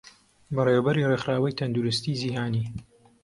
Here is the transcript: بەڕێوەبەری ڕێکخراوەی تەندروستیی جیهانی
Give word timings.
بەڕێوەبەری 0.55 1.07
ڕێکخراوەی 1.11 1.57
تەندروستیی 1.59 2.19
جیهانی 2.21 2.65